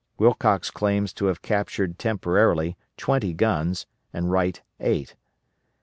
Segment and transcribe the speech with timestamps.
[0.17, 5.15] Wilcox claims to have captured temporarily twenty guns and Wright eight.